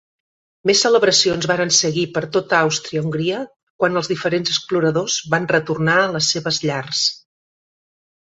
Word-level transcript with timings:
Més 0.67 0.79
celebracions 0.85 1.47
varen 1.51 1.73
seguir 1.79 2.05
per 2.15 2.23
tota 2.37 2.61
Àustria-Hongria 2.69 3.43
quan 3.83 4.01
els 4.01 4.09
diferents 4.13 4.53
exploradors 4.55 5.17
van 5.35 5.45
retornar 5.53 5.99
a 6.07 6.11
les 6.15 6.31
seves 6.37 6.61
llars. 6.67 7.03